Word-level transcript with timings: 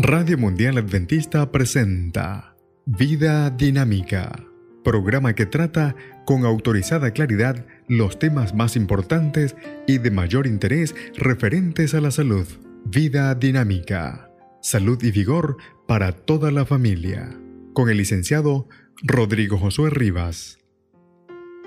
Radio 0.00 0.38
Mundial 0.38 0.78
Adventista 0.78 1.50
presenta 1.50 2.54
Vida 2.86 3.50
Dinámica, 3.50 4.44
programa 4.84 5.34
que 5.34 5.44
trata 5.44 5.96
con 6.24 6.44
autorizada 6.44 7.10
claridad 7.10 7.66
los 7.88 8.16
temas 8.16 8.54
más 8.54 8.76
importantes 8.76 9.56
y 9.88 9.98
de 9.98 10.12
mayor 10.12 10.46
interés 10.46 10.94
referentes 11.16 11.94
a 11.94 12.00
la 12.00 12.12
salud. 12.12 12.46
Vida 12.84 13.34
Dinámica, 13.34 14.30
salud 14.62 15.02
y 15.02 15.10
vigor 15.10 15.56
para 15.88 16.12
toda 16.12 16.52
la 16.52 16.64
familia, 16.64 17.36
con 17.72 17.90
el 17.90 17.96
licenciado 17.96 18.68
Rodrigo 19.02 19.58
Josué 19.58 19.90
Rivas. 19.90 20.60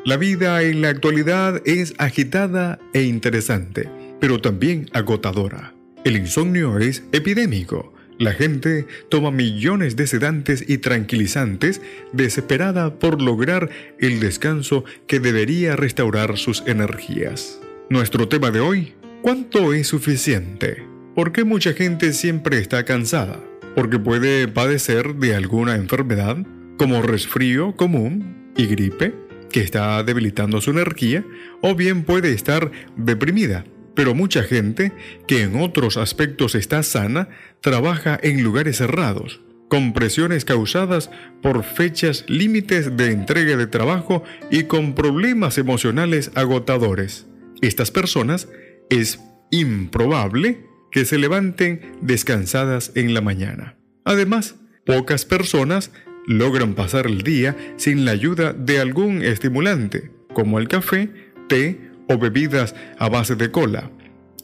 La 0.06 0.16
vida 0.16 0.62
en 0.62 0.82
la 0.82 0.88
actualidad 0.88 1.62
es 1.66 1.96
agitada 1.98 2.80
e 2.94 3.04
interesante, 3.04 3.90
pero 4.22 4.40
también 4.40 4.90
agotadora. 4.94 5.76
El 6.06 6.16
insomnio 6.16 6.80
es 6.80 7.04
epidémico 7.12 7.91
la 8.22 8.34
gente 8.34 8.86
toma 9.10 9.32
millones 9.32 9.96
de 9.96 10.06
sedantes 10.06 10.64
y 10.68 10.78
tranquilizantes 10.78 11.82
desesperada 12.14 13.00
por 13.00 13.20
lograr 13.20 13.72
el 14.00 14.20
descanso 14.20 14.86
que 15.08 15.20
debería 15.20 15.76
restaurar 15.76 16.38
sus 16.38 16.62
energías. 16.68 17.60
Nuestro 17.90 18.28
tema 18.28 18.52
de 18.52 18.60
hoy, 18.60 18.94
¿cuánto 19.24 19.74
es 19.74 19.88
suficiente? 19.88 20.86
¿Por 21.16 21.32
qué 21.32 21.46
mucha 21.46 21.74
gente 21.74 22.14
siempre 22.14 22.60
está 22.60 22.86
cansada? 22.86 23.44
Porque 23.76 23.98
puede 23.98 24.48
padecer 24.48 25.16
de 25.16 25.36
alguna 25.36 25.76
enfermedad 25.76 26.38
como 26.78 27.02
resfrío 27.02 27.76
común 27.76 28.52
y 28.56 28.68
gripe 28.68 29.16
que 29.50 29.62
está 29.62 30.04
debilitando 30.04 30.62
su 30.62 30.70
energía 30.70 31.26
o 31.62 31.74
bien 31.74 32.04
puede 32.04 32.34
estar 32.34 32.72
deprimida 32.96 33.66
pero 33.96 34.16
mucha 34.16 34.44
gente, 34.44 34.92
que 35.28 35.44
en 35.44 35.60
otros 35.60 35.98
aspectos 35.98 36.56
está 36.56 36.84
sana, 36.84 37.30
trabaja 37.62 38.20
en 38.22 38.44
lugares 38.44 38.78
cerrados, 38.78 39.42
con 39.70 39.94
presiones 39.94 40.46
causadas 40.46 41.10
por 41.42 41.64
fechas 41.64 42.26
límites 42.28 42.98
de 42.98 43.12
entrega 43.12 43.58
de 43.58 43.68
trabajo 43.68 44.24
y 44.50 44.64
con 44.64 44.96
problemas 44.96 45.58
emocionales 45.58 46.32
agotadores. 46.36 47.28
Estas 47.62 47.92
personas 47.92 48.48
es 48.90 49.20
improbable 49.52 50.66
que 50.92 51.06
se 51.06 51.18
levanten 51.18 51.94
descansadas 52.02 52.92
en 52.96 53.14
la 53.14 53.22
mañana. 53.22 53.78
Además, 54.04 54.56
pocas 54.86 55.26
personas 55.26 55.92
logran 56.28 56.74
pasar 56.76 57.08
el 57.08 57.22
día 57.22 57.56
sin 57.78 58.06
la 58.06 58.12
ayuda 58.12 58.54
de 58.54 58.80
algún 58.80 59.22
estimulante, 59.22 60.12
como 60.34 60.60
el 60.60 60.68
café, 60.68 61.10
té 61.48 61.91
o 62.12 62.18
bebidas 62.18 62.76
a 63.00 63.10
base 63.10 63.36
de 63.36 63.52
cola. 63.52 63.90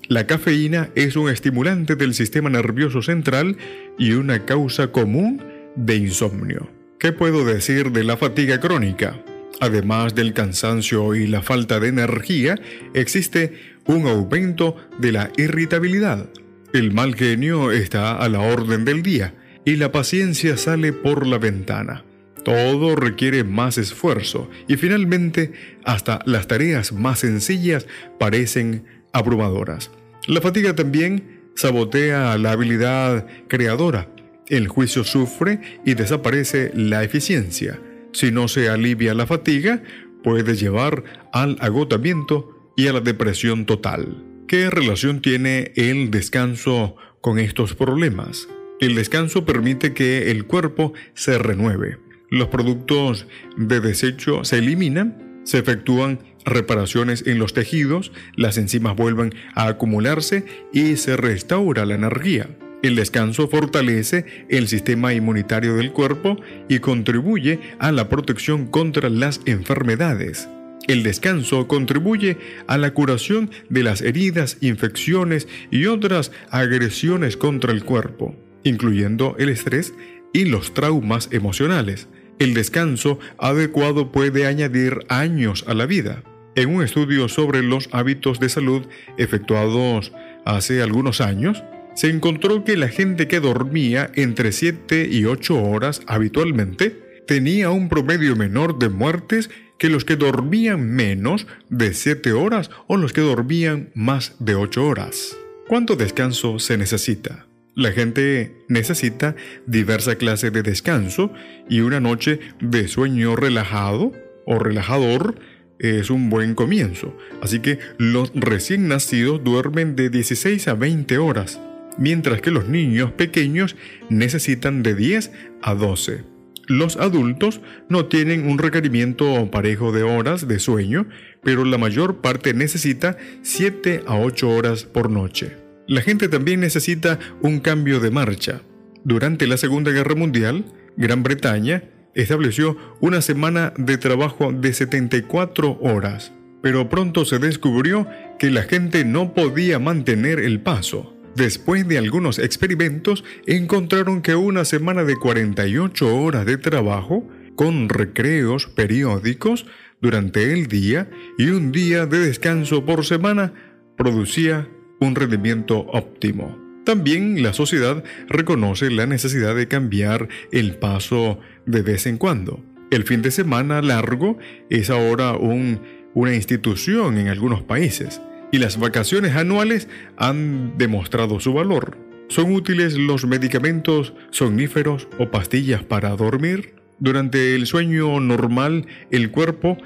La 0.08 0.26
cafeína 0.26 0.90
es 0.96 1.16
un 1.18 1.30
estimulante 1.30 1.96
del 1.96 2.14
sistema 2.14 2.50
nervioso 2.50 3.02
central 3.02 3.58
y 3.98 4.14
una 4.14 4.46
causa 4.46 4.92
común 4.92 5.44
de 5.76 5.95
insomnio. 5.98 6.70
¿Qué 6.98 7.12
puedo 7.12 7.44
decir 7.44 7.92
de 7.92 8.04
la 8.04 8.16
fatiga 8.16 8.60
crónica? 8.60 9.22
Además 9.60 10.16
del 10.16 10.34
cansancio 10.34 11.14
y 11.14 11.28
la 11.28 11.42
falta 11.42 11.80
de 11.80 11.90
energía, 11.90 12.56
existe 12.94 13.54
un 13.86 14.08
aumento 14.08 14.78
de 14.98 15.12
la 15.12 15.32
irritabilidad. 15.38 16.30
El 16.73 16.94
mal 16.94 17.16
genio 17.16 17.72
está 17.72 18.18
a 18.18 18.30
la 18.30 18.40
orden 18.40 18.86
del 18.86 19.04
día 19.04 19.34
y 19.66 19.76
la 19.76 19.92
paciencia 19.92 20.58
sale 20.58 20.94
por 20.94 21.28
la 21.28 21.38
ventana. 21.38 22.06
Todo 22.48 22.95
requiere 22.95 23.44
más 23.44 23.78
esfuerzo 23.78 24.50
y 24.70 24.78
finalmente 24.78 25.52
hasta 25.84 26.22
las 26.26 26.48
tareas 26.48 26.94
más 26.94 27.20
sencillas 27.20 27.88
parecen 28.17 28.86
abrumadoras. 29.12 29.92
La 30.28 30.39
fatiga 30.39 30.73
también 30.73 31.42
sabotea 31.56 32.38
la 32.38 32.54
habilidad 32.54 33.28
creadora. 33.50 34.09
El 34.48 34.70
juicio 34.70 35.04
sufre 35.04 35.59
y 35.84 35.95
desaparece 35.95 36.72
la 36.73 37.04
eficiencia. 37.04 37.81
Si 38.14 38.31
no 38.31 38.48
se 38.48 38.70
alivia 38.70 39.14
la 39.14 39.28
fatiga, 39.28 39.83
puede 40.23 40.55
llevar 40.55 41.04
al 41.33 41.58
agotamiento 41.60 42.72
y 42.77 42.88
a 42.88 42.93
la 42.93 43.02
depresión 43.02 43.66
total. 43.66 44.23
¿Qué 44.48 44.70
relación 44.70 45.22
tiene 45.22 45.73
el 45.76 46.11
descanso 46.11 46.95
con 47.20 47.39
estos 47.39 47.73
problemas? 47.73 48.48
El 48.80 48.95
descanso 48.95 49.43
permite 49.43 49.93
que 49.93 50.32
el 50.32 50.45
cuerpo 50.45 50.93
se 51.14 51.38
renueve 51.39 52.07
los 52.30 52.48
productos 52.48 53.27
de 53.58 53.80
desecho 53.80 54.43
se 54.43 54.58
eliminan, 54.58 55.42
se 55.43 55.60
efectúan 55.60 56.20
reparaciones 56.45 57.26
en 57.27 57.39
los 57.39 57.54
tejidos, 57.54 58.11
las 58.36 58.58
enzimas 58.58 58.95
vuelven 58.95 59.33
a 59.54 59.67
acumularse 59.67 60.45
y 60.73 60.98
se 60.98 61.17
restaura 61.17 61.86
la 61.86 61.95
energía. 61.95 62.49
El 62.83 62.95
descanso 62.95 63.48
fortalece 63.48 64.45
el 64.49 64.67
sistema 64.67 65.14
inmunitario 65.14 65.76
del 65.76 65.92
cuerpo 65.92 66.37
y 66.70 66.80
contribuye 66.80 67.60
a 67.80 67.92
la 67.92 68.08
protección 68.08 68.67
contra 68.67 69.10
las 69.10 69.42
enfermedades. 69.45 70.48
El 70.87 71.04
descanso 71.04 71.67
contribuye 71.67 72.37
a 72.67 72.77
la 72.77 72.93
curación 72.93 73.49
de 73.70 73.83
las 73.83 74.02
heridas, 74.02 74.58
infecciones 74.61 75.48
y 75.70 75.87
otras 75.87 76.32
agresiones 76.49 77.36
contra 77.36 77.73
el 77.73 77.83
cuerpo, 77.83 78.36
incluyendo 78.64 79.36
el 79.37 79.49
estrés 79.49 79.93
y 80.32 80.45
los 80.45 80.73
traumas 80.73 81.30
emocionales. 81.32 82.08
El 82.39 82.53
descanso 82.53 83.20
adecuado 83.39 84.11
puede 84.11 84.45
añadir 84.45 84.99
años 85.09 85.65
a 85.67 85.73
la 85.73 85.87
vida. 85.87 86.23
En 86.55 86.73
un 86.73 86.83
estudio 86.83 87.30
sobre 87.30 87.64
los 87.64 87.89
hábitos 87.92 88.39
de 88.39 88.49
salud 88.49 88.83
efectuados 89.17 90.11
hace 90.45 90.81
algunos 90.81 91.20
años, 91.20 91.64
se 91.95 92.09
encontró 92.09 92.64
que 92.64 92.77
la 92.77 92.89
gente 92.89 93.27
que 93.27 93.39
dormía 93.39 94.11
entre 94.14 94.52
7 94.52 95.08
y 95.11 95.25
8 95.25 95.64
horas 95.64 96.03
habitualmente 96.05 97.23
tenía 97.25 97.71
un 97.71 97.89
promedio 97.89 98.36
menor 98.36 98.77
de 98.77 98.89
muertes 98.89 99.49
que 99.80 99.89
los 99.89 100.05
que 100.05 100.15
dormían 100.15 100.92
menos 100.92 101.48
de 101.69 101.95
7 101.95 102.33
horas 102.33 102.69
o 102.86 102.98
los 102.98 103.14
que 103.14 103.21
dormían 103.21 103.89
más 103.95 104.36
de 104.37 104.54
8 104.54 104.86
horas. 104.86 105.36
¿Cuánto 105.67 105.95
descanso 105.95 106.59
se 106.59 106.77
necesita? 106.77 107.47
La 107.77 107.92
gente 107.92 108.65
necesita 108.67 109.36
diversa 109.67 110.15
clase 110.15 110.49
de 110.49 110.64
descanso 110.64 111.32
y 111.70 111.82
una 111.82 111.99
noche 111.99 112.39
de 112.60 112.88
sueño 112.88 113.36
relajado 113.36 114.14
o 114.48 114.58
relajador 114.58 115.36
es 115.77 116.10
un 116.10 116.32
buen 116.32 116.55
comienzo. 116.55 117.16
Así 117.39 117.60
que 117.60 117.77
los 117.99 118.32
recién 118.33 118.87
nacidos 118.87 119.43
duermen 119.43 119.95
de 119.95 120.10
16 120.10 120.67
a 120.70 120.73
20 120.73 121.20
horas, 121.20 121.61
mientras 121.99 122.42
que 122.42 122.49
los 122.49 122.67
niños 122.67 123.11
pequeños 123.11 123.76
necesitan 124.10 124.82
de 124.82 124.95
10 124.95 125.32
a 125.61 125.76
12. 125.76 126.23
Los 126.66 126.98
adultos 126.98 127.61
no 127.89 128.07
tienen 128.07 128.50
un 128.50 128.57
requerimiento 128.57 129.51
parejo 129.51 129.92
de 129.92 130.01
horas 130.01 130.48
de 130.48 130.57
sueño, 130.57 131.07
pero 131.44 131.63
la 131.63 131.77
mayor 131.77 132.21
parte 132.21 132.56
necesita 132.56 133.18
7 133.44 134.01
a 134.07 134.18
8 134.18 134.50
horas 134.50 134.83
por 134.86 135.12
noche. 135.12 135.67
La 135.88 136.01
gente 136.01 136.27
también 136.27 136.59
necesita 136.59 137.18
un 137.42 137.59
cambio 137.59 138.01
de 138.01 138.12
marcha. 138.12 138.62
Durante 139.06 139.48
la 139.48 139.56
Segunda 139.56 139.92
Guerra 139.92 140.15
Mundial, 140.15 140.65
Gran 140.98 141.24
Bretaña 141.24 141.83
estableció 142.13 142.75
una 143.00 143.21
semana 143.21 143.74
de 143.77 143.98
trabajo 143.98 144.51
de 144.51 144.74
74 144.74 145.77
horas, 145.80 146.33
pero 146.62 146.89
pronto 146.89 147.24
se 147.24 147.39
descubrió 147.39 148.06
que 148.38 148.51
la 148.51 148.63
gente 148.63 149.06
no 149.06 149.33
podía 149.33 149.80
mantener 149.80 150.39
el 150.39 150.59
paso. 150.59 151.15
Después 151.36 151.88
de 151.88 152.00
algunos 152.00 152.38
experimentos, 152.39 153.24
encontraron 153.45 154.21
que 154.21 154.36
una 154.36 154.65
semana 154.65 155.06
de 155.06 155.15
48 155.15 156.18
horas 156.18 156.45
de 156.45 156.57
trabajo, 156.57 157.25
con 157.56 157.88
recreos 157.88 158.65
periódicos 158.65 159.65
durante 160.01 160.51
el 160.51 160.68
día 160.68 161.09
y 161.38 161.50
un 161.50 161.71
día 161.71 162.07
de 162.07 162.19
descanso 162.19 162.83
por 162.83 163.06
semana, 163.06 163.54
producía 163.95 164.68
un 165.00 165.16
rendimiento 165.16 165.80
óptimo. 165.80 166.58
También 166.86 167.44
la 167.44 167.52
sociedad 167.52 168.04
reconoce 168.30 168.90
la 168.90 169.06
necesidad 169.06 169.56
de 169.56 169.68
cambiar 169.68 170.30
el 170.52 170.76
paso 170.76 171.40
de 171.66 171.82
vez 171.82 172.08
en 172.08 172.18
cuando. 172.18 172.64
El 172.92 173.04
fin 173.04 173.22
de 173.22 173.32
semana 173.32 173.82
largo 173.82 174.38
es 174.70 174.90
ahora 174.90 175.34
una 175.34 176.34
institución 176.34 177.18
en 177.18 177.28
algunos 177.28 177.62
países 177.62 178.22
y 178.54 178.60
las 178.60 178.80
vacaciones 178.80 179.36
anuales 179.36 179.90
han 180.16 180.78
demostrado 180.78 181.42
su 181.42 181.54
valor. 181.54 181.98
¿Son 182.30 182.54
útiles 182.54 182.98
los 182.98 183.26
medicamentos 183.26 184.14
somníferos 184.32 185.10
o 185.20 185.30
pastillas 185.30 185.84
para 185.84 186.16
dormir? 186.16 186.76
Durante 187.00 187.56
el 187.56 187.68
sueño 187.68 188.20
normal, 188.22 188.88
el 189.12 189.30
cuerpo 189.32 189.78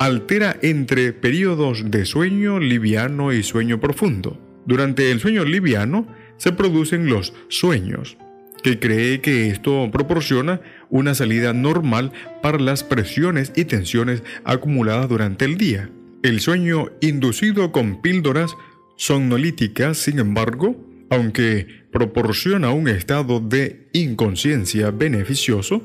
altera 0.00 0.56
entre 0.62 1.12
periodos 1.12 1.90
de 1.90 2.04
sueño 2.04 2.58
liviano 2.58 3.32
y 3.32 3.42
sueño 3.42 3.80
profundo. 3.80 4.49
Durante 4.70 5.10
el 5.10 5.18
sueño 5.18 5.44
liviano 5.44 6.06
se 6.36 6.52
producen 6.52 7.08
los 7.08 7.34
sueños, 7.48 8.16
que 8.62 8.78
cree 8.78 9.20
que 9.20 9.48
esto 9.48 9.90
proporciona 9.90 10.60
una 10.90 11.16
salida 11.16 11.52
normal 11.52 12.12
para 12.40 12.60
las 12.60 12.84
presiones 12.84 13.52
y 13.56 13.64
tensiones 13.64 14.22
acumuladas 14.44 15.08
durante 15.08 15.44
el 15.44 15.56
día. 15.56 15.90
El 16.22 16.38
sueño 16.38 16.86
inducido 17.00 17.72
con 17.72 18.00
píldoras 18.00 18.54
somnolíticas, 18.94 19.98
sin 19.98 20.20
embargo, 20.20 20.76
aunque 21.10 21.66
proporciona 21.90 22.70
un 22.70 22.86
estado 22.86 23.40
de 23.40 23.88
inconsciencia 23.92 24.92
beneficioso, 24.92 25.82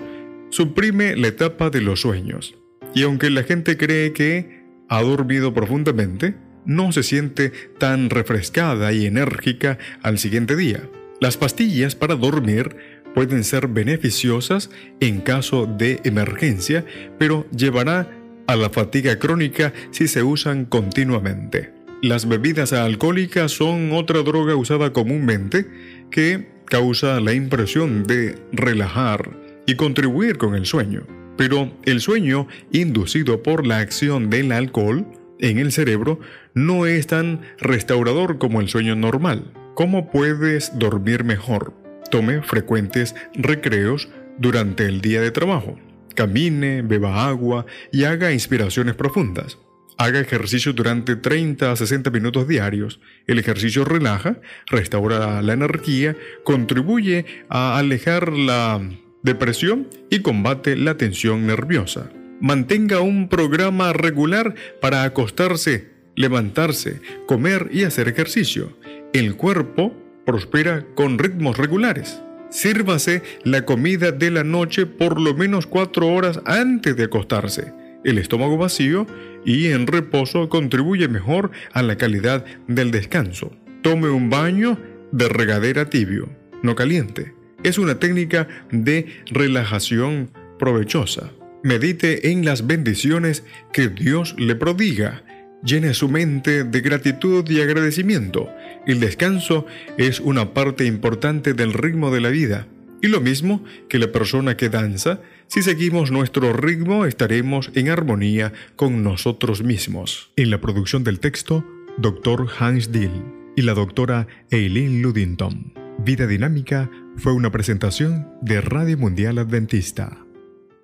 suprime 0.51 1.15
la 1.15 1.29
etapa 1.29 1.71
de 1.71 1.81
los 1.81 2.01
sueños. 2.01 2.53
Y 2.93 3.01
aunque 3.01 3.31
la 3.31 3.41
gente 3.41 3.77
cree 3.77 4.13
que 4.13 4.63
ha 4.89 5.01
dormido 5.01 5.55
profundamente, 5.55 6.35
no 6.65 6.91
se 6.91 7.03
siente 7.03 7.51
tan 7.77 8.09
refrescada 8.09 8.93
y 8.93 9.05
enérgica 9.05 9.77
al 10.01 10.19
siguiente 10.19 10.55
día. 10.55 10.81
Las 11.21 11.37
pastillas 11.37 11.95
para 11.95 12.15
dormir 12.15 12.75
pueden 13.13 13.43
ser 13.43 13.67
beneficiosas 13.67 14.69
en 14.99 15.21
caso 15.21 15.65
de 15.65 16.01
emergencia, 16.03 16.85
pero 17.17 17.47
llevará 17.55 18.11
a 18.47 18.55
la 18.55 18.69
fatiga 18.69 19.17
crónica 19.17 19.73
si 19.91 20.07
se 20.07 20.21
usan 20.21 20.65
continuamente. 20.65 21.73
Las 22.01 22.27
bebidas 22.27 22.73
alcohólicas 22.73 23.51
son 23.51 23.93
otra 23.93 24.21
droga 24.21 24.55
usada 24.55 24.93
comúnmente 24.93 25.65
que 26.11 26.47
causa 26.65 27.19
la 27.19 27.33
impresión 27.33 28.03
de 28.03 28.35
relajar 28.51 29.31
y 29.65 29.75
contribuir 29.75 30.37
con 30.37 30.55
el 30.55 30.65
sueño. 30.65 31.07
Pero 31.37 31.71
el 31.85 32.01
sueño 32.01 32.47
inducido 32.71 33.41
por 33.43 33.65
la 33.65 33.79
acción 33.79 34.29
del 34.29 34.51
alcohol 34.51 35.05
en 35.39 35.57
el 35.59 35.71
cerebro 35.71 36.19
no 36.53 36.85
es 36.85 37.07
tan 37.07 37.41
restaurador 37.59 38.37
como 38.37 38.61
el 38.61 38.69
sueño 38.69 38.95
normal. 38.95 39.51
¿Cómo 39.73 40.09
puedes 40.09 40.77
dormir 40.79 41.23
mejor? 41.23 41.73
Tome 42.09 42.41
frecuentes 42.41 43.15
recreos 43.33 44.09
durante 44.37 44.85
el 44.85 45.01
día 45.01 45.21
de 45.21 45.31
trabajo. 45.31 45.77
Camine, 46.13 46.81
beba 46.81 47.27
agua 47.27 47.65
y 47.91 48.05
haga 48.05 48.31
inspiraciones 48.31 48.95
profundas. 48.95 49.57
Haga 49.97 50.19
ejercicio 50.19 50.73
durante 50.73 51.15
30 51.15 51.71
a 51.71 51.75
60 51.75 52.09
minutos 52.09 52.47
diarios. 52.47 52.99
El 53.27 53.39
ejercicio 53.39 53.85
relaja, 53.85 54.37
restaura 54.67 55.41
la 55.41 55.53
energía, 55.53 56.15
contribuye 56.43 57.25
a 57.49 57.77
alejar 57.77 58.31
la 58.33 58.81
depresión 59.23 59.87
y 60.09 60.19
combate 60.19 60.75
la 60.75 60.97
tensión 60.97 61.47
nerviosa. 61.47 62.09
Mantenga 62.41 62.99
un 62.99 63.29
programa 63.29 63.93
regular 63.93 64.55
para 64.81 65.03
acostarse, 65.03 65.89
levantarse, 66.15 67.01
comer 67.27 67.69
y 67.71 67.83
hacer 67.83 68.07
ejercicio. 68.07 68.77
El 69.13 69.35
cuerpo 69.35 69.93
prospera 70.25 70.85
con 70.95 71.17
ritmos 71.17 71.57
regulares. 71.57 72.21
Sírvase 72.49 73.21
la 73.43 73.63
comida 73.63 74.11
de 74.11 74.31
la 74.31 74.43
noche 74.43 74.85
por 74.85 75.19
lo 75.19 75.33
menos 75.33 75.65
cuatro 75.67 76.07
horas 76.07 76.41
antes 76.45 76.95
de 76.95 77.05
acostarse. 77.05 77.73
El 78.03 78.17
estómago 78.17 78.57
vacío 78.57 79.07
y 79.45 79.67
en 79.67 79.87
reposo 79.87 80.49
contribuye 80.49 81.07
mejor 81.07 81.51
a 81.73 81.81
la 81.81 81.97
calidad 81.97 82.45
del 82.67 82.91
descanso. 82.91 83.51
Tome 83.81 84.09
un 84.09 84.29
baño 84.29 84.77
de 85.11 85.29
regadera 85.29 85.89
tibio, 85.89 86.29
no 86.61 86.75
caliente. 86.75 87.33
Es 87.63 87.77
una 87.77 87.99
técnica 87.99 88.47
de 88.71 89.07
relajación 89.31 90.29
provechosa. 90.59 91.31
Medite 91.65 92.29
en 92.29 92.45
las 92.45 92.67
bendiciones 92.67 93.43
que 93.73 93.87
Dios 93.87 94.35
le 94.37 94.53
prodiga 94.53 95.23
llene 95.63 95.95
su 95.95 96.09
mente 96.09 96.63
de 96.63 96.81
gratitud 96.81 97.43
y 97.49 97.59
agradecimiento. 97.59 98.51
El 98.85 98.99
descanso 98.99 99.65
es 99.97 100.19
una 100.19 100.53
parte 100.53 100.85
importante 100.85 101.55
del 101.55 101.73
ritmo 101.73 102.11
de 102.11 102.21
la 102.21 102.29
vida. 102.29 102.67
Y 103.01 103.07
lo 103.07 103.19
mismo 103.19 103.63
que 103.89 103.97
la 103.97 104.11
persona 104.11 104.55
que 104.55 104.69
danza, 104.69 105.21
si 105.47 105.63
seguimos 105.63 106.11
nuestro 106.11 106.53
ritmo 106.53 107.05
estaremos 107.05 107.71
en 107.73 107.89
armonía 107.89 108.53
con 108.75 109.01
nosotros 109.01 109.63
mismos. 109.63 110.31
En 110.35 110.51
la 110.51 110.61
producción 110.61 111.03
del 111.03 111.19
texto, 111.19 111.65
Dr. 111.97 112.47
Hans 112.59 112.91
Dill 112.91 113.23
y 113.55 113.63
la 113.63 113.73
doctora 113.73 114.27
Eileen 114.51 115.01
Ludington. 115.01 115.73
Vida 115.97 116.27
Dinámica 116.27 116.91
fue 117.15 117.33
una 117.33 117.51
presentación 117.51 118.27
de 118.43 118.61
Radio 118.61 118.99
Mundial 118.99 119.39
Adventista 119.39 120.24